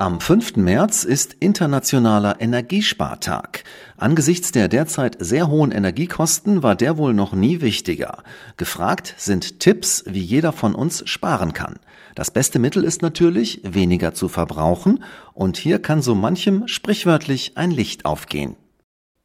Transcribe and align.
Am 0.00 0.20
5. 0.20 0.54
März 0.54 1.02
ist 1.02 1.34
Internationaler 1.40 2.40
Energiespartag. 2.40 3.64
Angesichts 3.96 4.52
der 4.52 4.68
derzeit 4.68 5.16
sehr 5.18 5.48
hohen 5.48 5.72
Energiekosten 5.72 6.62
war 6.62 6.76
der 6.76 6.98
wohl 6.98 7.14
noch 7.14 7.32
nie 7.32 7.60
wichtiger. 7.62 8.22
Gefragt 8.56 9.16
sind 9.18 9.58
Tipps, 9.58 10.04
wie 10.06 10.20
jeder 10.20 10.52
von 10.52 10.76
uns 10.76 11.02
sparen 11.08 11.52
kann. 11.52 11.80
Das 12.14 12.30
beste 12.30 12.60
Mittel 12.60 12.84
ist 12.84 13.02
natürlich, 13.02 13.60
weniger 13.64 14.14
zu 14.14 14.28
verbrauchen, 14.28 15.02
und 15.34 15.56
hier 15.56 15.82
kann 15.82 16.00
so 16.00 16.14
manchem 16.14 16.68
sprichwörtlich 16.68 17.56
ein 17.56 17.72
Licht 17.72 18.04
aufgehen. 18.04 18.54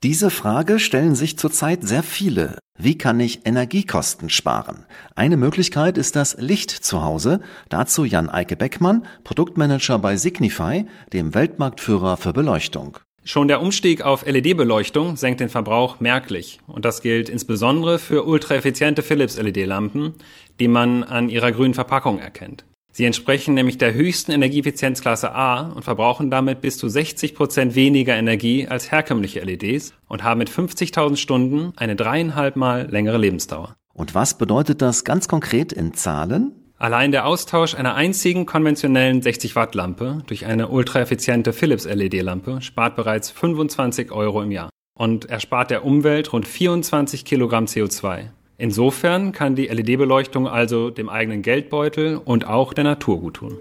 Diese 0.04 0.30
Frage 0.30 0.80
stellen 0.80 1.16
sich 1.16 1.38
zurzeit 1.38 1.88
sehr 1.88 2.04
viele. 2.04 2.58
Wie 2.78 2.98
kann 2.98 3.22
ich 3.22 3.46
Energiekosten 3.46 4.30
sparen? 4.30 4.86
Eine 5.16 5.38
Möglichkeit 5.38 5.98
ist 5.98 6.18
das 6.18 6.36
Licht 6.38 6.72
zu 6.72 7.04
Hause. 7.04 7.40
Dazu 7.70 8.04
Jan 8.04 8.30
Eike 8.30 8.58
Beckmann, 8.58 9.06
Produktmanager 9.24 10.00
bei 10.00 10.18
Signify, 10.18 10.86
dem 11.14 11.34
Weltmarktführer 11.34 12.18
für 12.18 12.34
Beleuchtung. 12.34 12.98
Schon 13.24 13.48
der 13.48 13.62
Umstieg 13.62 14.02
auf 14.02 14.26
LED-Beleuchtung 14.26 15.16
senkt 15.16 15.40
den 15.40 15.48
Verbrauch 15.48 16.02
merklich. 16.02 16.60
Und 16.68 16.84
das 16.84 17.02
gilt 17.02 17.30
insbesondere 17.30 17.98
für 17.98 18.26
ultraeffiziente 18.26 19.04
Philips 19.04 19.38
LED-Lampen, 19.38 20.16
die 20.60 20.68
man 20.68 21.06
an 21.06 21.30
ihrer 21.30 21.54
grünen 21.54 21.76
Verpackung 21.76 22.20
erkennt. 22.20 22.66
Sie 22.96 23.06
entsprechen 23.06 23.56
nämlich 23.56 23.80
der 23.80 23.96
höchsten 23.96 24.32
Energieeffizienzklasse 24.32 25.34
A 25.34 25.72
und 25.72 25.82
verbrauchen 25.82 26.30
damit 26.30 26.62
bis 26.62 26.78
zu 26.78 26.88
60 26.88 27.34
Prozent 27.34 27.74
weniger 27.74 28.16
Energie 28.16 28.68
als 28.68 28.92
herkömmliche 28.92 29.40
LEDs 29.40 29.96
und 30.08 30.24
haben 30.24 30.38
mit 30.38 30.52
50.000 30.52 31.16
Stunden 31.16 31.74
eine 31.76 31.96
dreieinhalb 31.96 32.56
Mal 32.56 32.88
längere 32.92 33.18
Lebensdauer. 33.18 33.76
Und 33.96 34.14
was 34.14 34.38
bedeutet 34.38 34.84
das 34.84 35.04
ganz 35.06 35.28
konkret 35.28 35.74
in 35.74 35.96
Zahlen? 35.96 36.52
Allein 36.78 37.12
der 37.12 37.26
Austausch 37.26 37.74
einer 37.74 37.96
einzigen 37.96 38.46
konventionellen 38.46 39.24
60 39.24 39.56
Watt 39.56 39.74
Lampe 39.74 40.22
durch 40.28 40.46
eine 40.46 40.68
ultraeffiziente 40.68 41.52
Philips 41.52 41.86
LED-Lampe 41.86 42.62
spart 42.62 42.96
bereits 42.96 43.32
25 43.32 44.12
Euro 44.12 44.44
im 44.44 44.52
Jahr 44.52 44.70
und 44.96 45.26
erspart 45.26 45.72
der 45.72 45.84
Umwelt 45.84 46.32
rund 46.32 46.48
24 46.48 47.26
Kilogramm 47.26 47.66
CO2. 47.66 48.30
Insofern 48.58 49.32
kann 49.32 49.56
die 49.56 49.68
LED-Beleuchtung 49.68 50.48
also 50.48 50.90
dem 50.90 51.10
eigenen 51.10 51.42
Geldbeutel 51.42 52.18
und 52.24 52.48
auch 52.48 52.74
der 52.74 52.84
Natur 52.84 53.20
guttun. 53.20 53.58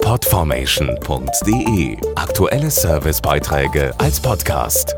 Podformation.de 0.00 1.96
Aktuelle 2.14 2.70
Servicebeiträge 2.70 3.92
als 3.98 4.20
Podcast. 4.20 4.96